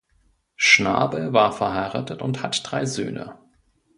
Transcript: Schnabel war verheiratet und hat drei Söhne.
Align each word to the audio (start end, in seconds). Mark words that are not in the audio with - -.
Schnabel 0.55 1.31
war 1.31 1.51
verheiratet 1.51 2.23
und 2.23 2.41
hat 2.41 2.63
drei 2.71 2.87
Söhne. 2.87 3.37